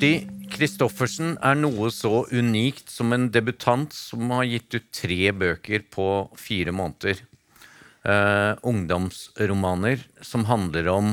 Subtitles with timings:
[0.00, 5.84] Kirsti Kristoffersen er noe så unikt som en debutant som har gitt ut tre bøker
[5.92, 6.06] på
[6.40, 7.20] fire måneder.
[8.00, 11.12] Uh, ungdomsromaner som handler om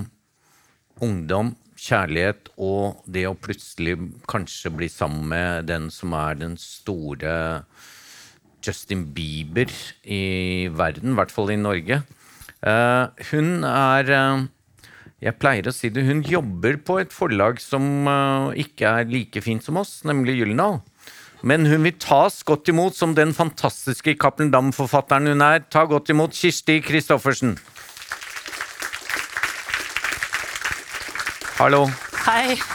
[1.04, 7.66] ungdom, kjærlighet og det å plutselig kanskje bli sammen med den som er den store
[8.64, 9.68] Justin Bieber
[10.08, 12.06] i verden, i hvert fall i Norge.
[12.64, 14.48] Uh, hun er eh,
[15.24, 19.42] jeg pleier å si det, hun jobber på et forlag som uh, ikke er like
[19.42, 20.82] fint som oss, nemlig Gyldendal.
[21.42, 25.64] Men hun vil tas godt imot som den fantastiske Cappelen Dam-forfatteren hun er.
[25.70, 27.58] Ta godt imot Kirsti Kristoffersen.
[31.58, 31.88] Hallo.
[32.28, 32.58] Hei.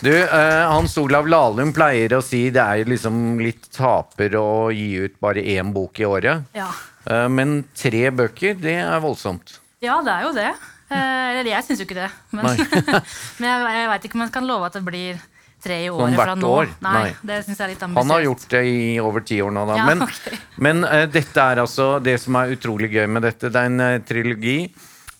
[0.00, 4.94] Du, eh, Hans Olav Lahlum pleier å si det er liksom litt taper å gi
[4.96, 6.46] ut bare én bok i året.
[6.56, 6.70] Ja.
[7.04, 9.59] Eh, men tre bøker, det er voldsomt.
[9.80, 10.50] Ja, det er jo det.
[10.90, 12.08] Eh, Eller jeg syns jo ikke det.
[12.34, 12.48] Men,
[13.40, 15.20] men jeg, jeg veit ikke om jeg kan love at det blir
[15.60, 16.50] tre i året Sånn fra hvert nå.
[16.56, 16.70] år?
[16.84, 17.96] Nei, Nei.
[17.96, 19.76] Han har gjort det i over ti år nå, da.
[19.80, 20.38] Ja, men okay.
[20.56, 23.52] men uh, dette er altså det som er utrolig gøy med dette.
[23.52, 24.60] Det er en uh, trilogi.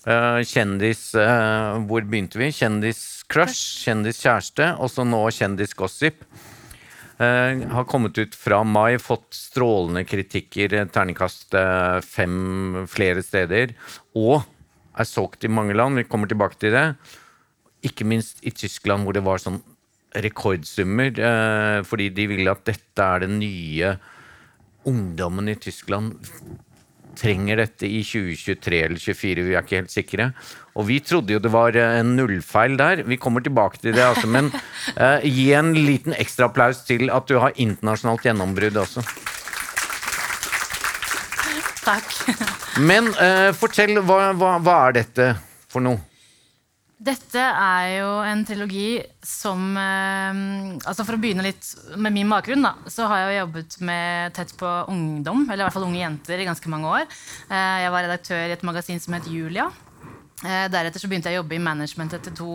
[0.01, 2.47] Uh, kjendis Hvor begynte vi?
[2.57, 6.25] Kjendiscrush, kjendiskjæreste, og så nå kjendisgossip.
[7.21, 13.75] Eh, har kommet ut fra mai, fått strålende kritikker, eh, terningkast eh, fem flere steder.
[14.17, 14.41] Og
[14.97, 16.01] er solgt i mange land.
[16.01, 16.87] Vi kommer tilbake til det.
[17.85, 19.61] Ikke minst i Tyskland, hvor det var sånn
[20.17, 21.13] rekordsummer.
[21.87, 23.93] Fordi de ville at dette er den nye
[24.91, 26.19] ungdommen i Tyskland
[27.19, 30.29] trenger dette i 2023 eller 2024, vi er ikke helt sikre.
[30.79, 33.05] Og vi trodde jo det var eh, en nullfeil der.
[33.09, 34.31] Vi kommer tilbake til det, altså.
[34.31, 34.53] Men
[34.97, 39.05] eh, gi en liten ekstra applaus til at du har internasjonalt gjennombrudd også.
[41.81, 42.13] Takk.
[42.91, 45.33] Men eh, fortell, hva, hva, hva er dette
[45.71, 46.10] for noe?
[47.01, 50.41] Dette er jo en trilogi som eh,
[50.85, 51.65] altså For å begynne litt
[51.97, 55.65] med min bakgrunn, da, så har jeg jo jobbet med tett på ungdom, eller i
[55.65, 57.07] hvert fall unge jenter, i ganske mange år.
[57.49, 59.71] Eh, jeg var redaktør i et magasin som het Julia.
[60.45, 62.51] Eh, deretter så begynte jeg å jobbe i managementet til to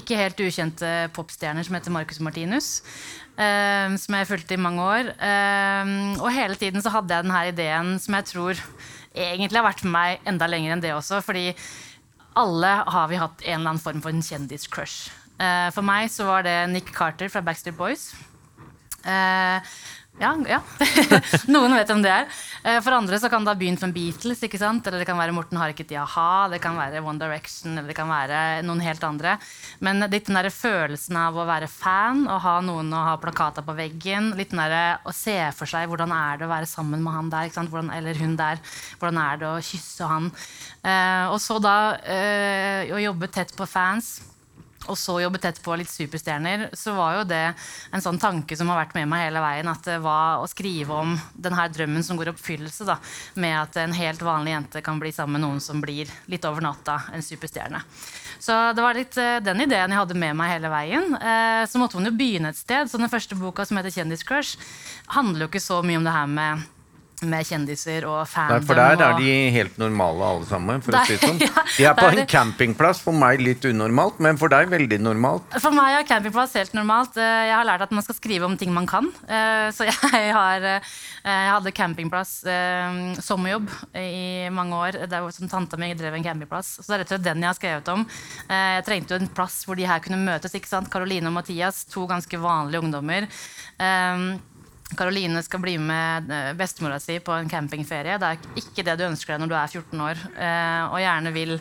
[0.00, 2.72] ikke helt ukjente popstjerner som heter Marcus Martinus.
[3.32, 5.06] som jeg fulgte i mange år.
[6.20, 8.60] Og hele tiden så hadde jeg denne ideen som jeg tror
[9.16, 11.22] egentlig har vært med meg enda lenger enn det også.
[11.24, 11.54] fordi
[12.38, 15.10] alle har vi hatt en eller annen form for en kjendiscrush.
[15.38, 18.12] Eh, for meg så var det Nick Carter fra Backstreet Boys.
[20.18, 20.60] Eh, ja, ja.
[21.52, 22.26] Noen vet hvem det er.
[22.64, 24.42] Eh, for andre så kan det ha begynt med Beatles.
[24.42, 24.86] ikke sant?
[24.86, 27.96] Eller det kan være Morten Harket i a-ha, det kan være One Direction eller det
[27.96, 29.36] kan være noen helt andre.
[29.80, 33.64] Men litt den der følelsen av å være fan og ha noen å ha plakater
[33.66, 34.32] på veggen.
[34.38, 37.32] Litt den der å se for seg hvordan er det å være sammen med han
[37.32, 37.72] der, ikke sant?
[37.72, 38.60] Hvordan, eller hun der.
[39.00, 40.28] Hvordan er det å kysse han.
[40.82, 44.20] Eh, og så da eh, å jobbe tett på fans
[44.90, 47.44] og så jobbet etterpå litt superstjerner, så var jo det
[47.92, 49.70] en sånn tanke som har vært med meg hele veien.
[49.70, 52.86] At det var å skrive om den her drømmen som går i oppfyllelse.
[52.88, 52.98] da,
[53.34, 56.64] Med at en helt vanlig jente kan bli sammen med noen som blir litt over
[56.64, 57.82] natta en superstjerne.
[58.42, 61.14] Så det var litt uh, den ideen jeg hadde med meg hele veien.
[61.14, 62.90] Uh, så måtte man jo begynne et sted.
[62.90, 64.58] Så den første boka som heter Kjendiscrush,
[65.14, 66.70] handler jo ikke så mye om det her med
[67.28, 68.66] med kjendiser og Nei, fandom.
[68.66, 70.82] for der er de helt normale alle sammen.
[70.82, 71.38] for å si det sånn.
[71.78, 75.46] De er på en campingplass, for meg litt unormalt, men for deg veldig normalt.
[75.62, 77.16] For meg er campingplass helt normalt.
[77.16, 79.08] Eh, Jeg har lært at man skal skrive om ting man kan.
[79.28, 80.92] Eh, Så jeg, har, eh,
[81.24, 82.34] jeg hadde campingplass
[83.22, 83.68] sommerjobb
[83.98, 85.00] i mange år.
[85.06, 86.76] Det var som Tanta mi drev en campingplass.
[86.82, 88.06] Så det er rett og slett den jeg har skrevet om.
[88.48, 90.54] Jeg trengte jo en plass hvor de her kunne møtes.
[90.54, 90.90] ikke sant?
[90.92, 93.28] Karoline og Mathias, to ganske vanlige ungdommer.
[94.98, 98.18] Karoline skal bli med eh, bestemora si på en campingferie.
[98.20, 100.22] Det er ikke det du ønsker deg når du er 14 år.
[100.36, 101.58] eh, Og gjerne vil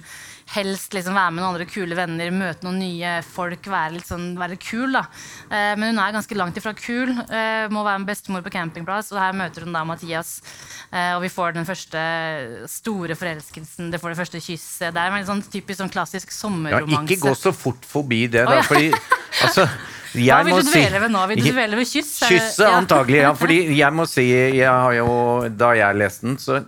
[0.52, 4.34] helst liksom være med noen andre kule venner, møte noen nye folk, være litt sånn,
[4.36, 4.92] være kul.
[4.98, 5.06] da.
[5.48, 7.14] Eh, Men hun er ganske langt ifra kul.
[7.32, 9.14] eh, Må være med bestemor på campingplass.
[9.16, 10.42] Og her møter hun da Mathias.
[10.92, 14.92] eh, Og vi får den første store forelskelsen, det får det første kysset.
[14.94, 16.28] Det er en sånn typisk sånn klassisk
[16.72, 18.52] Ja, ikke gå så fort forbi det, da.
[18.52, 18.56] da.
[18.60, 18.62] ja.
[18.68, 18.92] Fordi
[19.46, 19.70] altså,
[20.12, 21.24] Hva vil du du si ved nå?
[21.32, 22.14] Vil du dvele ved kyss?
[22.28, 22.76] Kysset, ja.
[22.76, 23.22] antagelig.
[23.24, 25.10] Ja, fordi jeg må si jeg har jo,
[25.56, 26.64] Da jeg leste den, så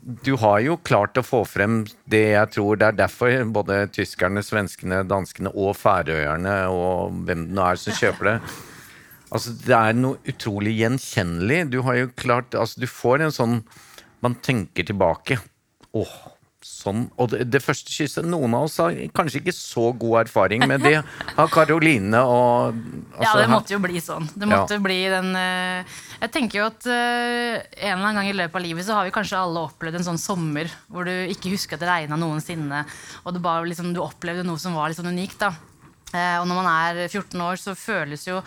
[0.00, 4.40] du har jo klart å få frem det jeg tror Det er derfor både tyskerne,
[4.40, 8.36] svenskene, danskene og færøyerne og hvem det nå er som kjøper det
[9.30, 11.60] Altså, det er noe utrolig gjenkjennelig.
[11.70, 13.60] Du har jo klart Altså, du får en sånn
[14.24, 15.38] Man tenker tilbake.
[15.96, 16.16] Åh,
[16.66, 17.06] sånn.
[17.20, 20.82] Og det, det første kysset Noen av oss har kanskje ikke så god erfaring med
[20.84, 20.98] det.
[21.36, 24.28] Har Karoline og Ja, altså, det måtte jo bli sånn.
[24.34, 24.82] Det måtte Ja.
[24.84, 28.66] bli den uh, Jeg tenker jo at uh, en eller annen gang i løpet av
[28.66, 31.84] livet så har vi kanskje alle opplevd en sånn sommer hvor du ikke husker at
[31.84, 32.84] det regna noensinne,
[33.24, 35.40] og du, bare liksom, du opplevde noe som var litt sånn unikt.
[35.40, 35.54] da.
[36.12, 38.40] Uh, og når man er 14 år, så føles jo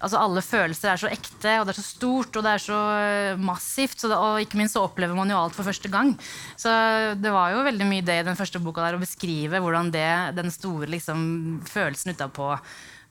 [0.00, 2.78] altså Alle følelser er så ekte, og det er så stort og det er så
[2.98, 3.98] eh, massivt.
[4.00, 6.14] Så det, og ikke minst så opplever man jo alt for første gang.
[6.60, 6.72] Så
[7.20, 10.08] det var jo veldig mye det i den første boka der å beskrive hvordan det,
[10.38, 11.20] den store liksom,
[11.68, 12.52] følelsen utapå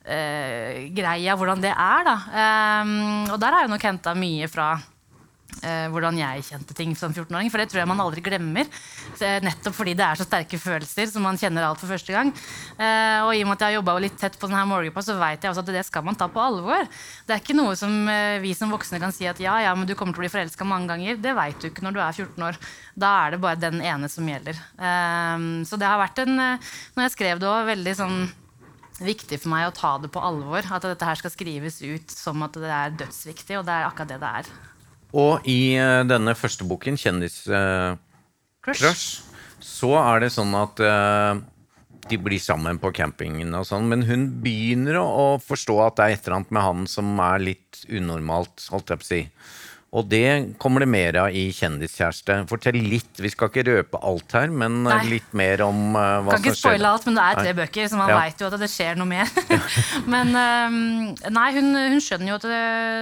[0.09, 2.07] eh, greia, hvordan det er.
[2.07, 2.15] da.
[2.83, 2.95] Um,
[3.33, 4.73] og der har jeg nok henta mye fra
[5.59, 7.49] hvordan jeg kjente ting som 14-åring.
[7.51, 8.69] For det tror jeg man aldri glemmer.
[9.19, 12.31] nettopp fordi det er så sterke følelser som man kjenner alt for første gang.
[12.77, 15.17] Eh, og i og med at jeg har jobba litt tett på denne målgruppa, så
[15.19, 16.87] vet jeg også at det skal man ta på alvor.
[17.27, 19.89] Det er ikke noe som eh, vi som voksne kan si at ja, ja, men
[19.89, 21.21] du kommer til å bli forelska mange ganger.
[21.21, 22.59] Det veit du ikke når du er 14 år.
[22.99, 24.59] Da er det bare den ene som gjelder.
[24.59, 28.19] Eh, så det har vært en eh, Når jeg skrev det òg, veldig sånn
[28.99, 30.65] viktig for meg å ta det på alvor.
[30.75, 34.11] At dette her skal skrives ut som at det er dødsviktig, og det er akkurat
[34.11, 34.51] det det er.
[35.17, 37.97] Og i uh, denne første boken, 'Kjendiscrush',
[38.85, 39.25] uh,
[39.59, 41.39] så er det sånn at uh,
[42.09, 46.05] de blir sammen på campingen og sånn, men hun begynner å, å, forstå at det
[46.05, 49.21] er et eller annet med han som er litt unormalt, holdt jeg på å si.
[49.89, 52.43] Og det kommer det mer av i 'Kjendiskjæreste'.
[52.49, 53.09] Fortell litt.
[53.17, 55.13] Vi skal ikke røpe alt her, men eh, nei.
[55.15, 56.43] litt mer om uh, hva kan som skjer.
[56.43, 58.19] Kan ikke spoile alt, men det er tre bøker, så man ja.
[58.21, 59.31] veit jo at det skjer noe mer.
[60.13, 60.77] men um,
[61.33, 62.59] nei, hun, hun, skjønner jo at det,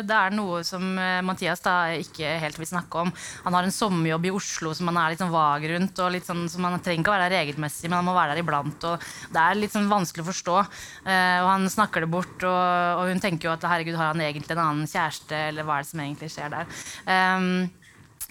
[0.07, 0.85] det, er noe som
[1.27, 3.11] Mathias da ikke helt vil snakke om.
[3.43, 6.29] Han har en sommerjobb i Oslo som han er litt sånn vag rundt, og litt
[6.29, 8.87] sånn, så man trenger ikke å være der regelmessig, men han må være der iblant.
[8.87, 9.03] og
[9.35, 10.57] Det er litt sånn vanskelig å forstå.
[11.03, 12.63] Uh, og han snakker det bort, og,
[13.03, 15.83] og hun tenker jo at herregud, har han egentlig en annen kjæreste, eller hva er
[15.83, 16.76] det som egentlig skjer der?
[17.05, 17.67] Um,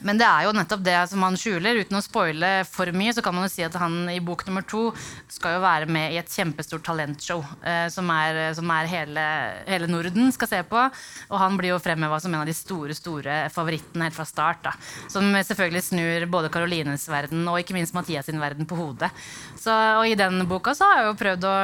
[0.05, 1.79] men det er jo nettopp det som han skjuler.
[1.81, 4.65] Uten å spoile for mye, så kan man jo si at han i bok nummer
[4.69, 4.91] to
[5.33, 9.27] skal jo være med i et kjempestort talentshow eh, som, er, som er hele,
[9.69, 10.85] hele, Norden skal se på.
[11.31, 14.67] Og han blir jo fremheva som en av de store store favorittene helt fra start.
[14.69, 14.75] Da.
[15.13, 19.13] Som selvfølgelig snur både Karolines verden og ikke minst Mathias sin verden på hodet.
[19.57, 21.57] Så, og i den boka så har jeg jo prøvd å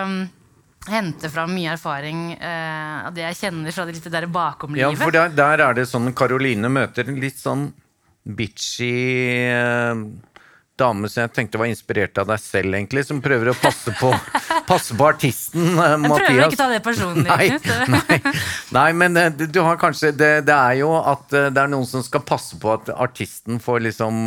[0.90, 4.96] hente fram mye erfaring eh, av det jeg kjenner fra det litt der bakomlivet.
[4.96, 7.68] Ja, for der, der, er det sånn Karoline møter litt sånn
[8.22, 8.92] bitchy
[9.50, 10.02] eh,
[10.82, 14.10] dame som jeg tenkte var inspirert av deg selv, egentlig, som prøver å passe på,
[14.70, 16.18] passe på artisten uh, jeg Mathias.
[16.18, 17.26] Jeg prøver ikke å ta det personlig.
[17.28, 17.48] Nei,
[17.92, 18.32] nei,
[18.76, 21.88] nei, men uh, du har kanskje det, det, er jo at uh, det er noen
[21.88, 24.20] som skal passe på at artisten får liksom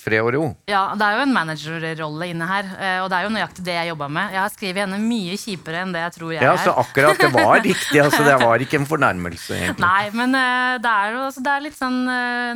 [0.00, 0.44] fred og ro.
[0.70, 2.68] Ja, det er jo en managerrolle inne her,
[3.02, 4.34] og det er jo nøyaktig det jeg jobba med.
[4.34, 6.48] Jeg har skrevet henne mye kjipere enn det jeg tror jeg er.
[6.48, 8.00] Ja, så akkurat det var riktig.
[8.02, 9.84] altså Det var ikke en fornærmelse, egentlig.
[9.84, 10.36] Nei, men
[10.84, 12.00] det er jo altså, det er litt sånn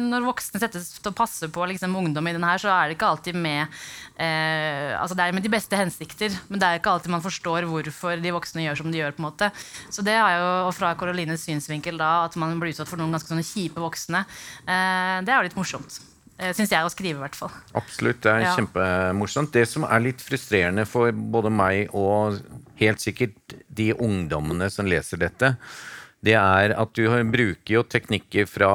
[0.08, 2.98] Når voksne settes til å passe på liksom, ungdom i den her, så er det
[2.98, 3.66] ikke alltid alltid med
[4.16, 7.66] eh, altså Det er med de beste hensikter, men det er ikke alltid man forstår
[7.68, 9.12] hvorfor de voksne gjør som de gjør.
[9.12, 9.50] på en måte.
[9.90, 13.12] Så det er jo, og Fra Karolines synsvinkel da, at man blir utsatt for noen
[13.12, 14.24] ganske sånne kjipe voksne,
[14.66, 16.00] eh, det er jo litt morsomt.
[16.38, 17.50] Eh, Syns jeg å skrive, i hvert fall.
[17.74, 18.54] Absolutt, det er ja.
[18.56, 19.52] kjempemorsomt.
[19.52, 22.38] Det som er litt frustrerende for både meg og
[22.78, 25.56] helt sikkert de ungdommene som leser dette,
[26.22, 28.70] det er at du bruker jo teknikker fra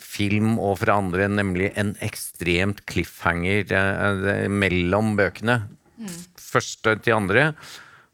[0.00, 5.62] film og fra andre, nemlig en ekstremt cliffhanger eh, mellom bøkene.
[5.98, 6.16] Mm.
[6.40, 7.52] Første til andre,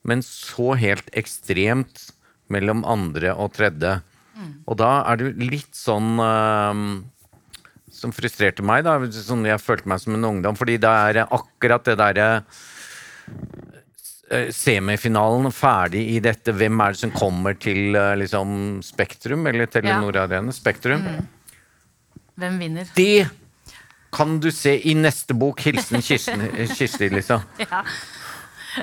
[0.07, 2.11] men så helt ekstremt
[2.53, 3.99] mellom andre og tredje.
[4.37, 4.53] Mm.
[4.67, 7.03] Og da er det litt sånn uh,
[7.93, 8.95] Som frustrerte meg, da.
[9.13, 10.57] Sånn jeg følte meg som en ungdom.
[10.57, 16.55] Fordi det er akkurat det derre uh, semifinalen ferdig i dette.
[16.57, 20.25] Hvem er det som kommer til liksom Spektrum, eller Telenor ja.
[20.25, 20.55] Arena?
[20.57, 21.05] Spektrum.
[21.05, 21.29] Mm.
[22.35, 22.91] Hvem vinner?
[22.97, 23.29] Det
[24.13, 25.61] kan du se i neste bok.
[25.61, 27.41] Hilsen Kirsti, liksom.
[27.71, 27.85] ja.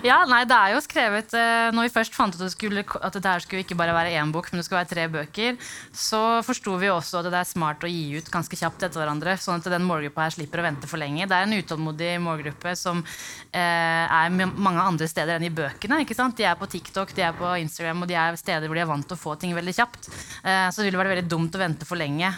[0.03, 2.83] Ja, nei, det er jo skrevet uh, Når vi først fant ut at, det skulle,
[2.83, 5.55] at det her skulle ikke bare være én bok, men det skulle være tre bøker,
[5.95, 9.37] så forsto vi også at det er smart å gi ut ganske kjapt etter hverandre,
[9.39, 11.27] sånn at den målgruppa her slipper å vente for lenge.
[11.29, 16.01] Det er en utålmodig målgruppe som uh, er mange andre steder enn i bøkene.
[16.03, 16.35] ikke sant?
[16.37, 18.91] De er på TikTok, de er på Instagram, og de er steder hvor de er
[18.91, 20.11] vant til å få ting veldig kjapt.
[20.43, 22.33] Uh, så det ville vært veldig dumt å vente for lenge.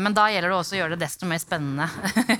[0.00, 1.86] men da gjelder det også å gjøre det desto mer spennende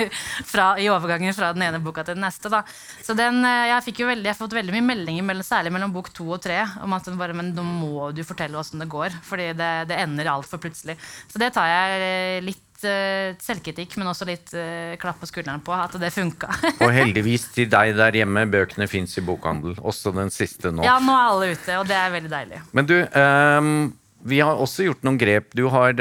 [0.52, 2.50] fra, i overgangen fra den ene boka til den neste.
[2.52, 2.62] Da.
[3.04, 6.12] Så den, jeg fikk jo veldig, jeg har fått veldig mye meldinger, særlig mellom bok
[6.14, 9.14] to og tre, om at bare, men nå må du fortelle åssen det går.
[9.26, 10.96] Fordi det, det ender altfor plutselig.
[11.30, 15.64] Så det tar jeg eh, litt uh, selvkritikk, men også litt uh, klapp på skulderen
[15.64, 16.52] på at det funka.
[16.84, 19.76] og heldigvis til deg der hjemme, bøkene fins i bokhandel.
[19.82, 20.86] Også den siste nå.
[20.86, 22.62] Ja, nå er alle ute, og det er veldig deilig.
[22.76, 23.76] Men du, um,
[24.24, 25.50] vi har også gjort noen grep.
[25.56, 25.98] Du har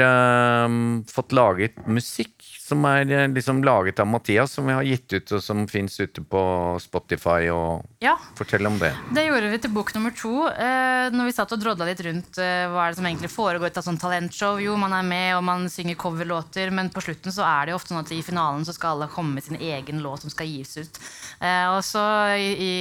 [0.68, 2.34] um, fått laget musikk
[2.64, 5.98] som er eh, liksom laget av Mathias, som vi har gitt ut, og som fins
[6.00, 6.42] ute på
[6.80, 7.50] Spotify.
[7.52, 8.14] og Ja.
[8.38, 8.94] Fortell om det.
[9.12, 10.46] Det gjorde vi til bok nummer to.
[10.48, 13.68] Eh, når vi satt og drodla litt rundt eh, hva er det som egentlig foregår
[13.68, 14.56] i et sånt talentshow.
[14.64, 17.80] Jo, man er med og man synger coverlåter, men på slutten så er det jo
[17.82, 20.48] ofte sånn at i finalen så skal alle komme med sin egen låt som skal
[20.48, 21.00] gis ut.
[21.44, 22.00] Eh, og så
[22.40, 22.74] i, i,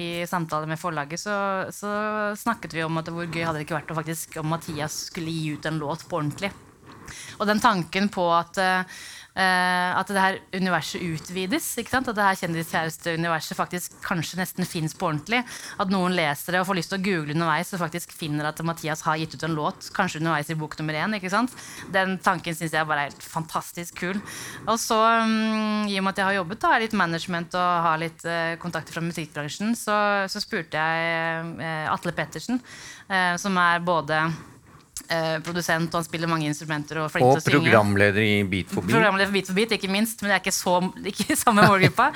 [0.00, 1.36] i samtale med forlaget så,
[1.76, 1.92] så
[2.40, 5.34] snakket vi om at hvor gøy hadde det ikke vært å faktisk om Mathias skulle
[5.34, 6.54] gi ut en låt på ordentlig.
[7.38, 8.98] Og den tanken på at, eh,
[9.36, 11.66] at det her universet utvides.
[11.76, 15.42] At det her kjendiskjæreste-universet faktisk kanskje nesten fins på ordentlig.
[15.80, 18.62] At noen leser det og får lyst til å google underveis og faktisk finner at
[18.64, 19.90] Mathias har gitt ut en låt.
[19.96, 21.16] Kanskje underveis i bok nummer én.
[21.92, 24.20] Den tanken syns jeg bare er helt fantastisk kul.
[24.66, 28.00] Og så, mm, i og med at jeg har jobbet da, litt management og har
[28.02, 29.96] litt uh, kontakter fra musikkbransjen, så,
[30.30, 32.60] så spurte jeg uh, Atle Pettersen,
[33.10, 34.20] uh, som er både
[35.08, 37.00] eh, produsent, og han spiller mange instrumenter.
[37.02, 38.96] Og, Og programleder i Beat for beat.
[38.96, 40.22] Programleder for Beat for Beat, ikke minst.
[40.22, 40.76] Men det er ikke, så,
[41.12, 42.10] ikke i samme målgruppa.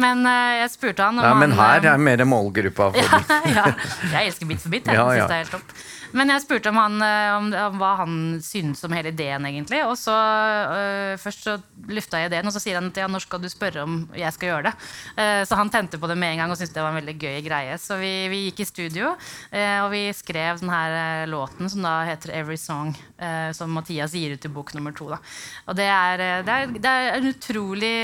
[0.00, 2.90] Men eh, jeg spurte han om Nei, men han her eh, er mer målgruppa.
[2.94, 3.66] For ja, ja.
[4.14, 4.88] Jeg elsker Beat for Beat.
[4.92, 5.28] Jeg Ja, ja.
[5.28, 5.76] det er helt topp.
[6.14, 9.82] Men jeg spurte om, han, eh, om, om hva han syntes om hele ideen, egentlig.
[9.88, 11.56] Og så øh, Først så
[11.90, 14.32] lufta jeg ideen, og så sier han at ja, når skal du spørre om jeg
[14.34, 14.72] skal gjøre det?
[15.18, 17.14] Uh, så han tente på det med en gang og syntes det var en veldig
[17.20, 17.76] gøy greie.
[17.80, 21.94] Så vi, vi gikk i studio, uh, og vi skrev den eh, låten som da
[22.08, 25.08] heter 'Every Song', uh, som Mathias gir ut i bok nummer to.
[25.12, 25.20] Da.
[25.68, 27.94] Og det er, det, er, det er en utrolig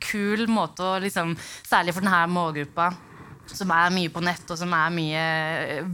[0.00, 1.36] kul måte å liksom
[1.68, 2.92] Særlig for denne målgruppa
[3.56, 5.22] som er mye på nett, og som er mye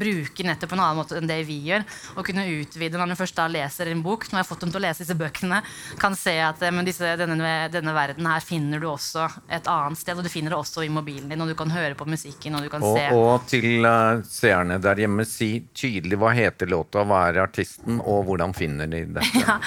[0.00, 1.84] bruker nettet på en annen måte enn det vi gjør.
[2.18, 4.74] Å kunne utvide når du først da leser en bok, når jeg har fått dem
[4.74, 5.60] til å lese disse bøkene,
[6.00, 10.00] kan se at eh, men disse, denne, denne verden her finner du også et annet
[10.00, 12.58] sted, og du finner det også i mobilen din, og du kan høre på musikken,
[12.58, 16.70] og du kan Og, se og til uh, seerne der hjemme, si tydelig hva heter
[16.70, 19.32] låta, hva er artisten, og hvordan finner de dette?
[19.44, 19.58] Ja.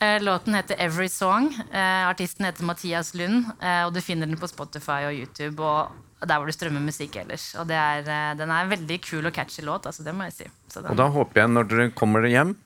[0.00, 1.48] Eh, Låten heter Every Song.
[1.72, 5.62] Eh, Artisten heter Mathias Lund, eh, og du finner den på Spotify og YouTube.
[5.62, 7.50] og der hvor du strømmer musikk ellers.
[7.60, 9.86] Og det er, eh, den er en veldig kul og catchy låt.
[9.86, 10.48] Altså, det må jeg si.
[10.72, 12.56] Så den, Og da håper jeg, når dere kommer hjem,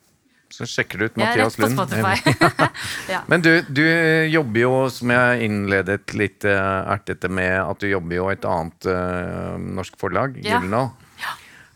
[0.53, 1.77] så sjekker du ut Mathias Lund.
[1.79, 2.17] Spotify.
[3.15, 3.23] ja.
[3.29, 3.85] Men du, du
[4.29, 8.89] jobber jo, som jeg innledet litt eh, ertete med, at du jobber jo et annet
[8.89, 10.59] uh, norsk forlag, Ja.
[10.59, 10.93] Gyldendal.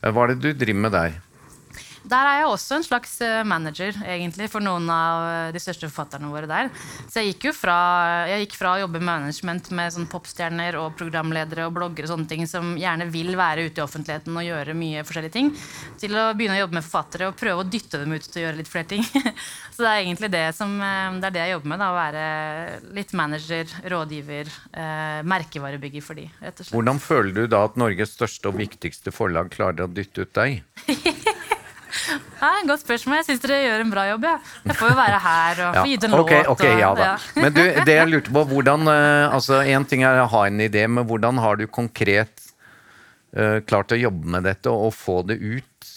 [0.03, 1.17] Eh, Hva er det du driver med der?
[2.07, 5.89] Der er jeg også en slags eh, manager egentlig, for noen av eh, de største
[5.91, 6.71] forfatterne våre der.
[7.11, 7.79] Så jeg gikk jo fra,
[8.31, 12.31] gikk fra å jobbe med management med sånn popstjerner og programledere og bloggere og sånne
[12.31, 15.51] ting som gjerne vil være ute i offentligheten og gjøre mye forskjellige ting,
[15.99, 18.47] til å begynne å jobbe med forfattere og prøve å dytte dem ut til å
[18.47, 19.07] gjøre litt flere ting.
[19.75, 21.83] Så det er egentlig det som eh, det er det jeg jobber med.
[21.83, 26.77] Da, å være litt manager, rådgiver, eh, merkevarebygger for de, rett og slett.
[26.77, 30.63] Hvordan føler du da at Norges største og viktigste forlag klarer å dytte ut deg?
[32.41, 33.19] Ja, en godt spørsmål.
[33.21, 34.27] Jeg syns dere gjør en bra jobb.
[34.29, 34.37] Ja.
[34.67, 36.51] Jeg får jo være her og få gitt en ok, låt.
[36.55, 37.09] ok, og, ja da.
[37.39, 40.63] Men du, det jeg lurte på, hvordan eh, Altså, én ting er å ha en
[40.63, 42.47] idé, men hvordan har du konkret
[43.37, 45.91] uh, klart å jobbe med dette og få det ut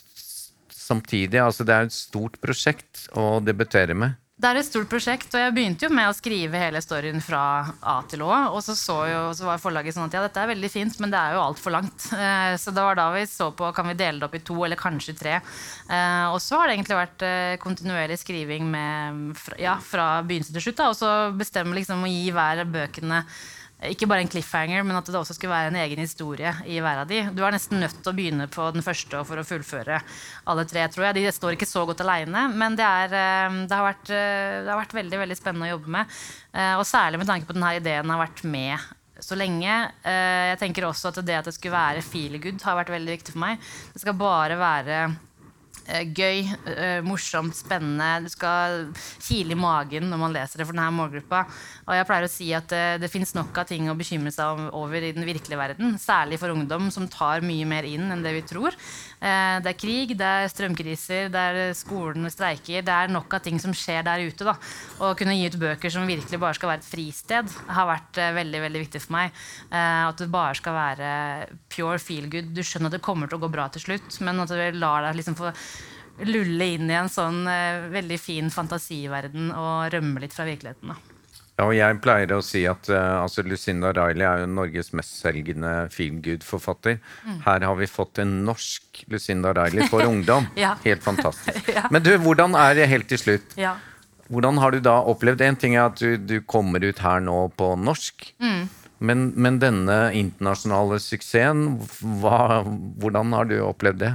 [0.73, 1.39] samtidig?
[1.43, 4.17] Altså, det er et stort prosjekt å debutere med.
[4.39, 7.41] Det er et stort prosjekt, og jeg begynte jo med å skrive hele storyen fra
[7.83, 8.29] A til Å.
[8.53, 11.11] Og så, så, jo, så var forlaget sånn at ja, dette er veldig fint, men
[11.11, 12.05] det er jo altfor langt.
[12.15, 14.55] Eh, så det var da vi så på kan vi dele det opp i to
[14.63, 15.35] eller kanskje tre.
[15.91, 20.69] Eh, og så har det egentlig vært eh, kontinuerlig skriving med, ja, fra begynnelse til
[20.69, 20.79] slutt.
[20.79, 23.25] Da, og så bestemme liksom å gi hver bøkene
[23.87, 26.99] ikke bare en cliffhanger, men at det også skulle være en egen historie i hver
[27.05, 27.21] av de.
[27.31, 30.01] Du er nesten nødt til å begynne på den første for å fullføre
[30.51, 31.15] alle tre, tror jeg.
[31.15, 34.73] De står ikke så godt aleine, men det, er, eh, det, har vært, eh, det
[34.73, 36.17] har vært veldig veldig spennende å jobbe med.
[36.51, 39.71] Eh, Og særlig med tanke på at denne ideen har vært med så lenge.
[40.07, 43.33] Jeg tenker også at det at det skulle være feel good, har vært veldig viktig
[43.35, 43.59] for meg.
[43.91, 44.99] Det skal bare være
[46.15, 48.25] gøy, eh, morsomt, spennende.
[48.25, 48.87] Du skal
[49.19, 51.43] kile i magen når man leser det for denne målgruppa.
[51.87, 54.69] Og jeg pleier å si at eh, det fins nok av ting å bekymre seg
[54.77, 55.97] over i den virkelige verden.
[56.01, 58.77] Særlig for ungdom, som tar mye mer inn enn det vi tror.
[59.19, 62.85] Eh, det er krig, det er strømkriser, det er skolen streiker.
[62.85, 64.47] Det er nok av ting som skjer der ute.
[64.47, 64.55] da.
[65.03, 68.35] Å kunne gi ut bøker som virkelig bare skal være et fristed, har vært eh,
[68.37, 69.35] veldig veldig viktig for meg.
[69.69, 71.11] Eh, at det bare skal være
[71.71, 72.53] pure feel good.
[72.55, 75.07] Du skjønner at det kommer til å gå bra til slutt, men at du lar
[75.07, 75.51] deg liksom få
[76.27, 80.93] lulle inn i en sånn eh, veldig fin fantasiverden og rømme litt fra virkeligheten.
[80.93, 81.17] da.
[81.59, 85.89] Ja, og jeg pleier å si at eh, altså Lucinda Riley er jo Norges mestselgende
[85.91, 87.01] feelgood-forfatter.
[87.27, 87.41] Mm.
[87.43, 90.47] Her har vi fått en norsk Lucinda Riley for ungdom.
[90.59, 90.77] Ja.
[90.85, 91.67] Helt fantastisk.
[91.79, 91.83] Ja.
[91.91, 93.51] Men du, hvordan er det helt til slutt?
[93.59, 93.75] Ja.
[94.31, 97.37] Hvordan har du da opplevd En ting er at du, du kommer ut her nå
[97.59, 98.31] på norsk.
[98.41, 98.63] Mm.
[98.99, 101.77] Men, men denne internasjonale suksessen,
[102.23, 102.63] hva,
[102.99, 104.13] hvordan har du opplevd det?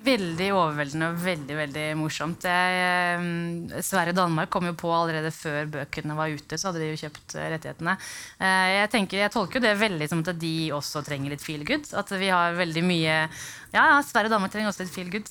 [0.00, 2.44] Veldig overveldende og veldig veldig morsomt.
[2.48, 2.76] Jeg,
[3.20, 6.56] eh, Sverige og Danmark kom jo på allerede før bøkene var ute.
[6.58, 7.96] så hadde de jo kjøpt eh, rettighetene.
[8.40, 11.64] Eh, jeg, tenker, jeg tolker jo det veldig som at de også trenger litt feel
[11.68, 11.84] good.
[11.92, 13.16] At vi har veldig mye
[13.70, 15.28] ja, ja, Sverige og Danmark trenger også litt feel good.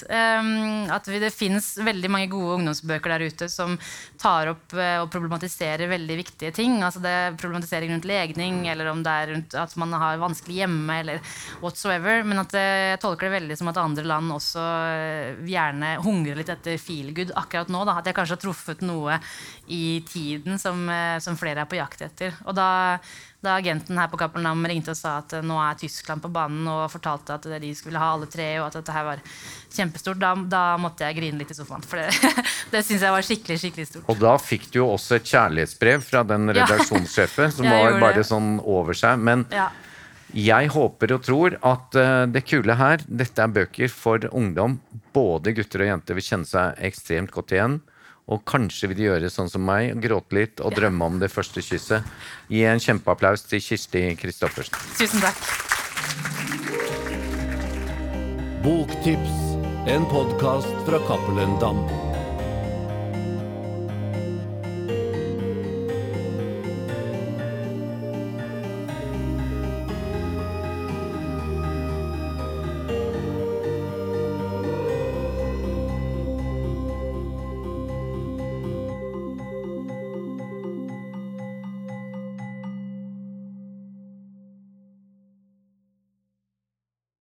[0.95, 3.73] At det fins veldig mange gode ungdomsbøker der ute som
[4.21, 6.77] tar opp og problematiserer veldig viktige ting.
[6.85, 10.61] Altså det er Problematisering rundt legning, eller om det er rundt at man har vanskelig
[10.61, 12.23] hjemme, eller whatsoever.
[12.23, 16.51] Men at jeg tolker det veldig som at andre land også uh, gjerne hungrer litt
[16.53, 17.85] etter feelgood akkurat nå.
[17.87, 17.99] Da.
[17.99, 19.17] At jeg kanskje har truffet noe
[19.67, 20.85] i tiden som,
[21.21, 22.35] som flere er på jakt etter.
[22.45, 22.69] Og da
[23.39, 26.89] da agenten her på Capernaum ringte og sa at nå er Tyskland på banen og
[26.91, 29.21] fortalte at de skulle ha alle tre, og at dette her var
[29.71, 31.85] kjempestort, da, da måtte jeg grine litt i sofaen.
[31.87, 32.33] For det,
[32.73, 34.09] det syns jeg var skikkelig skikkelig stort.
[34.11, 38.27] Og da fikk du jo også et kjærlighetsbrev fra den redaksjonssjefen, som var bare det.
[38.27, 39.23] sånn over seg.
[39.23, 39.69] Men ja.
[40.35, 44.77] Jeg håper og tror at uh, det kule her, dette er bøker for ungdom.
[45.15, 47.79] Både gutter og jenter vil kjenne seg ekstremt godt igjen.
[48.29, 51.63] Og kanskje vil de gjøre sånn som meg, gråte litt og drømme om det første
[51.65, 52.05] kysset.
[52.51, 54.77] Gi en kjempeapplaus til Kirsti Kristoffersen.
[54.99, 55.41] Tusen takk.
[58.61, 59.33] Boktips,
[59.89, 61.81] en podkast fra Cappelen Dam.